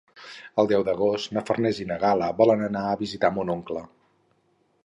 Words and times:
El 0.63 0.69
deu 0.71 0.85
d'agost 0.87 1.35
na 1.37 1.43
Farners 1.49 1.83
i 1.83 1.87
na 1.91 1.99
Gal·la 2.05 2.31
volen 2.41 2.67
anar 2.71 2.85
a 2.95 2.99
visitar 3.05 3.33
mon 3.37 3.53
oncle. 3.59 3.89